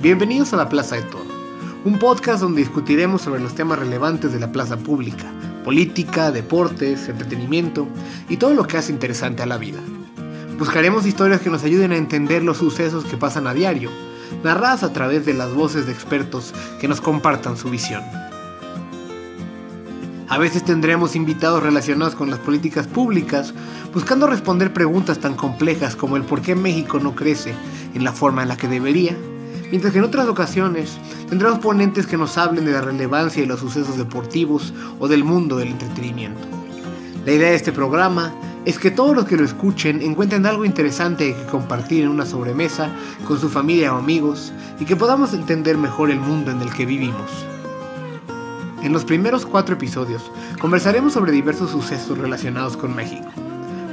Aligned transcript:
Bienvenidos 0.00 0.52
a 0.52 0.56
la 0.56 0.68
Plaza 0.68 0.94
de 0.94 1.02
Toro, 1.02 1.26
un 1.84 1.98
podcast 1.98 2.40
donde 2.40 2.60
discutiremos 2.60 3.20
sobre 3.20 3.40
los 3.40 3.56
temas 3.56 3.80
relevantes 3.80 4.32
de 4.32 4.38
la 4.38 4.52
plaza 4.52 4.76
pública, 4.76 5.24
política, 5.64 6.30
deportes, 6.30 7.08
entretenimiento 7.08 7.88
y 8.28 8.36
todo 8.36 8.54
lo 8.54 8.64
que 8.64 8.76
hace 8.76 8.92
interesante 8.92 9.42
a 9.42 9.46
la 9.46 9.58
vida. 9.58 9.80
Buscaremos 10.56 11.04
historias 11.04 11.40
que 11.40 11.50
nos 11.50 11.64
ayuden 11.64 11.90
a 11.90 11.96
entender 11.96 12.44
los 12.44 12.58
sucesos 12.58 13.06
que 13.06 13.16
pasan 13.16 13.48
a 13.48 13.54
diario, 13.54 13.90
narradas 14.44 14.84
a 14.84 14.92
través 14.92 15.26
de 15.26 15.34
las 15.34 15.52
voces 15.52 15.86
de 15.86 15.92
expertos 15.94 16.54
que 16.80 16.86
nos 16.86 17.00
compartan 17.00 17.56
su 17.56 17.68
visión. 17.68 18.04
A 20.28 20.38
veces 20.38 20.64
tendremos 20.64 21.16
invitados 21.16 21.60
relacionados 21.60 22.14
con 22.14 22.30
las 22.30 22.38
políticas 22.38 22.86
públicas, 22.86 23.52
buscando 23.92 24.28
responder 24.28 24.72
preguntas 24.72 25.18
tan 25.18 25.34
complejas 25.34 25.96
como 25.96 26.16
el 26.16 26.22
por 26.22 26.40
qué 26.40 26.54
México 26.54 27.00
no 27.00 27.16
crece 27.16 27.52
en 27.94 28.04
la 28.04 28.12
forma 28.12 28.42
en 28.42 28.48
la 28.48 28.56
que 28.56 28.68
debería, 28.68 29.16
mientras 29.70 29.92
que 29.92 29.98
en 29.98 30.04
otras 30.04 30.28
ocasiones 30.28 30.98
tendremos 31.28 31.58
ponentes 31.58 32.06
que 32.06 32.16
nos 32.16 32.38
hablen 32.38 32.64
de 32.64 32.72
la 32.72 32.80
relevancia 32.80 33.42
de 33.42 33.48
los 33.48 33.60
sucesos 33.60 33.96
deportivos 33.96 34.72
o 34.98 35.08
del 35.08 35.24
mundo 35.24 35.56
del 35.56 35.68
entretenimiento. 35.68 36.46
La 37.24 37.32
idea 37.32 37.50
de 37.50 37.56
este 37.56 37.72
programa 37.72 38.32
es 38.64 38.78
que 38.78 38.90
todos 38.90 39.14
los 39.14 39.24
que 39.24 39.36
lo 39.36 39.44
escuchen 39.44 40.02
encuentren 40.02 40.46
algo 40.46 40.64
interesante 40.64 41.34
que 41.34 41.50
compartir 41.50 42.04
en 42.04 42.10
una 42.10 42.26
sobremesa 42.26 42.90
con 43.26 43.40
su 43.40 43.48
familia 43.48 43.94
o 43.94 43.98
amigos 43.98 44.52
y 44.78 44.84
que 44.84 44.96
podamos 44.96 45.32
entender 45.32 45.76
mejor 45.76 46.10
el 46.10 46.20
mundo 46.20 46.50
en 46.50 46.60
el 46.60 46.72
que 46.72 46.86
vivimos. 46.86 47.30
En 48.82 48.92
los 48.92 49.04
primeros 49.04 49.44
cuatro 49.44 49.74
episodios 49.74 50.30
conversaremos 50.60 51.12
sobre 51.12 51.32
diversos 51.32 51.70
sucesos 51.70 52.16
relacionados 52.16 52.76
con 52.76 52.94
México. 52.94 53.47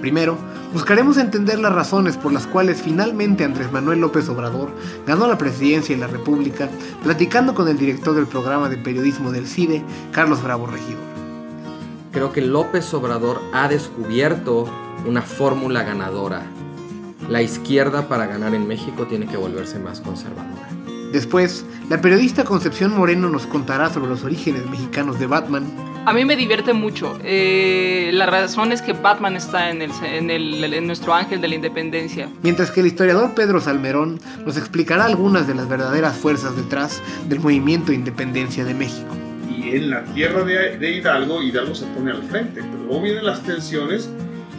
Primero, 0.06 0.38
buscaremos 0.72 1.18
entender 1.18 1.58
las 1.58 1.74
razones 1.74 2.16
por 2.16 2.32
las 2.32 2.46
cuales 2.46 2.80
finalmente 2.80 3.44
Andrés 3.44 3.72
Manuel 3.72 4.02
López 4.02 4.30
Obrador 4.30 4.70
ganó 5.08 5.26
la 5.26 5.40
presidencia 5.40 5.96
de 5.96 6.02
la 6.02 6.06
República, 6.06 6.70
platicando 7.04 7.56
con 7.56 7.68
el 7.68 7.80
director 7.80 8.14
del 8.14 8.28
programa 8.28 8.70
de 8.70 8.78
periodismo 8.78 9.32
del 9.32 9.48
CIDE, 9.48 9.84
Carlos 10.12 10.44
Bravo 10.44 10.68
Regidor. 10.68 11.02
Creo 12.12 12.32
que 12.32 12.42
López 12.42 12.94
Obrador 12.94 13.42
ha 13.52 13.68
descubierto 13.68 14.70
una 15.08 15.24
fórmula 15.24 15.82
ganadora. 15.82 16.44
La 17.28 17.42
izquierda 17.42 18.08
para 18.08 18.28
ganar 18.28 18.54
en 18.54 18.68
México 18.68 19.08
tiene 19.08 19.26
que 19.26 19.38
volverse 19.38 19.80
más 19.80 20.02
conservadora. 20.02 20.70
Después, 21.14 21.66
la 21.90 22.00
periodista 22.00 22.44
Concepción 22.44 22.96
Moreno 22.96 23.28
nos 23.28 23.48
contará 23.48 23.92
sobre 23.92 24.10
los 24.10 24.24
orígenes 24.24 24.70
mexicanos 24.70 25.18
de 25.18 25.26
Batman. 25.26 25.95
A 26.06 26.14
mí 26.14 26.26
me 26.26 26.36
divierte 26.36 26.74
mucho. 26.74 27.18
Eh, 27.24 28.12
la 28.14 28.26
razón 28.26 28.72
es 28.72 28.82
que 28.82 28.94
Batman 28.94 29.36
está 29.36 29.70
en, 29.72 29.82
el, 29.82 29.92
en, 30.04 30.30
el, 30.30 30.74
en 30.74 30.88
nuestro 30.88 31.14
ángel 31.14 31.42
de 31.42 31.48
la 31.48 31.56
independencia. 31.56 32.30
Mientras 32.44 32.72
que 32.72 32.82
el 32.82 32.88
historiador 32.88 33.34
Pedro 33.34 33.60
Salmerón 33.60 34.20
nos 34.46 34.58
explicará 34.58 35.06
algunas 35.06 35.48
de 35.48 35.56
las 35.56 35.68
verdaderas 35.68 36.16
fuerzas 36.18 36.56
detrás 36.56 37.02
del 37.28 37.40
movimiento 37.40 37.88
de 37.88 37.96
independencia 37.96 38.64
de 38.64 38.74
México. 38.74 39.16
Y 39.50 39.76
en 39.76 39.90
la 39.90 40.04
tierra 40.06 40.44
de, 40.44 40.78
de 40.78 40.92
Hidalgo, 40.92 41.42
Hidalgo 41.42 41.74
se 41.74 41.86
pone 41.88 42.12
al 42.12 42.24
frente, 42.24 42.62
pero 42.62 42.84
luego 42.86 43.02
vienen 43.02 43.26
las 43.26 43.42
tensiones 43.42 44.10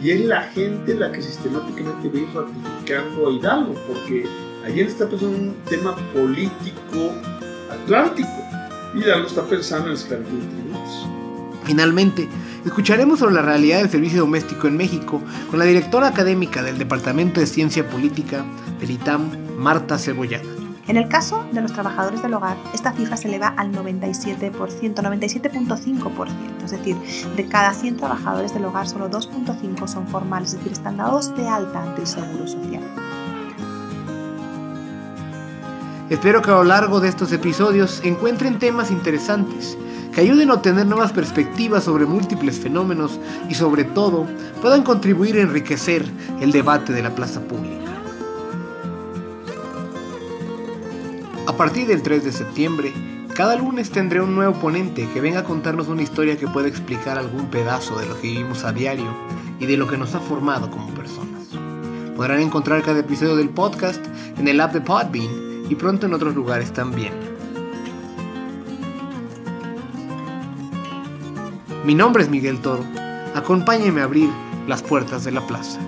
y 0.03 0.11
es 0.11 0.25
la 0.25 0.41
gente 0.43 0.95
la 0.95 1.11
que 1.11 1.21
sistemáticamente 1.21 2.09
va 2.35 2.41
ratificando 2.41 3.29
a 3.29 3.31
Hidalgo, 3.31 3.73
porque 3.87 4.25
Ayer 4.67 4.87
está 4.87 5.07
pensando 5.07 5.37
en 5.37 5.43
un 5.49 5.55
tema 5.63 5.95
político 6.13 7.13
atlántico. 7.71 8.27
Y 8.93 9.09
algo 9.09 9.27
está 9.27 9.43
pensando 9.43 9.87
en 9.87 9.93
esclavitud 9.93 10.39
de 10.39 10.47
tributos. 10.47 11.16
Finalmente, 11.67 12.29
escucharemos 12.65 13.19
sobre 13.19 13.35
la 13.35 13.41
realidad 13.41 13.79
del 13.79 13.89
servicio 13.89 14.21
doméstico 14.21 14.69
en 14.69 14.77
México 14.77 15.21
con 15.49 15.59
la 15.59 15.65
directora 15.65 16.07
académica 16.07 16.63
del 16.63 16.77
Departamento 16.77 17.41
de 17.41 17.45
Ciencia 17.45 17.85
Política 17.89 18.45
del 18.79 18.91
ITAM, 18.91 19.29
Marta 19.57 19.97
Cebollada. 19.97 20.45
En 20.87 20.95
el 20.95 21.09
caso 21.09 21.45
de 21.51 21.61
los 21.61 21.73
trabajadores 21.73 22.21
del 22.21 22.33
hogar, 22.35 22.55
esta 22.73 22.93
cifra 22.93 23.17
se 23.17 23.27
eleva 23.27 23.49
al 23.49 23.73
97%, 23.73 24.53
97.5%, 24.53 26.27
es 26.63 26.71
decir, 26.71 26.95
de 27.35 27.45
cada 27.49 27.73
100 27.73 27.97
trabajadores 27.97 28.53
del 28.53 28.63
hogar, 28.63 28.87
solo 28.87 29.09
2.5 29.09 29.85
son 29.89 30.07
formales, 30.07 30.53
es 30.53 30.59
decir, 30.59 30.71
están 30.71 30.95
dados 30.95 31.35
de 31.35 31.49
alta 31.49 31.83
ante 31.83 32.03
el 32.03 32.07
Seguro 32.07 32.47
Social. 32.47 32.83
Espero 36.09 36.41
que 36.41 36.49
a 36.49 36.53
lo 36.53 36.63
largo 36.63 37.01
de 37.01 37.09
estos 37.09 37.33
episodios 37.33 37.99
encuentren 38.05 38.57
temas 38.57 38.89
interesantes, 38.89 39.77
que 40.17 40.21
ayuden 40.21 40.49
a 40.49 40.55
obtener 40.55 40.87
nuevas 40.87 41.13
perspectivas 41.13 41.83
sobre 41.83 42.07
múltiples 42.07 42.57
fenómenos 42.57 43.19
y 43.51 43.53
sobre 43.53 43.83
todo 43.83 44.25
puedan 44.63 44.81
contribuir 44.81 45.35
a 45.35 45.41
enriquecer 45.41 46.03
el 46.41 46.51
debate 46.51 46.91
de 46.91 47.03
la 47.03 47.13
plaza 47.13 47.39
pública. 47.41 47.91
A 51.45 51.55
partir 51.55 51.85
del 51.85 52.01
3 52.01 52.23
de 52.23 52.31
septiembre, 52.31 52.91
cada 53.35 53.57
lunes 53.57 53.91
tendré 53.91 54.19
un 54.19 54.33
nuevo 54.33 54.59
ponente 54.59 55.07
que 55.13 55.21
venga 55.21 55.41
a 55.41 55.43
contarnos 55.43 55.87
una 55.87 56.01
historia 56.01 56.35
que 56.35 56.47
pueda 56.47 56.67
explicar 56.67 57.19
algún 57.19 57.51
pedazo 57.51 57.99
de 57.99 58.07
lo 58.07 58.19
que 58.19 58.29
vivimos 58.29 58.63
a 58.63 58.73
diario 58.73 59.15
y 59.59 59.67
de 59.67 59.77
lo 59.77 59.87
que 59.87 59.99
nos 59.99 60.15
ha 60.15 60.19
formado 60.19 60.71
como 60.71 60.95
personas. 60.95 61.43
Podrán 62.15 62.39
encontrar 62.39 62.81
cada 62.81 63.01
episodio 63.01 63.35
del 63.35 63.49
podcast 63.49 64.03
en 64.35 64.47
el 64.47 64.61
app 64.61 64.73
de 64.73 64.81
Podbean 64.81 65.65
y 65.69 65.75
pronto 65.75 66.07
en 66.07 66.15
otros 66.15 66.33
lugares 66.33 66.73
también. 66.73 67.36
Mi 71.87 71.95
nombre 71.95 72.21
es 72.21 72.29
Miguel 72.29 72.59
Toro. 72.59 72.83
Acompáñeme 73.33 74.01
a 74.01 74.03
abrir 74.03 74.29
las 74.67 74.83
puertas 74.83 75.23
de 75.23 75.31
la 75.31 75.47
plaza. 75.47 75.79